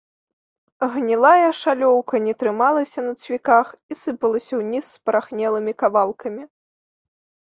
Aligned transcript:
Гнілая 0.93 1.49
шалёўка 1.63 2.21
не 2.27 2.31
трымалася 2.43 3.03
на 3.09 3.11
цвіках 3.23 3.67
і 3.93 3.97
сыпалася 4.03 4.53
ўніз 4.63 4.85
спарахнелымі 4.95 5.73
кавалкамі. 5.85 6.43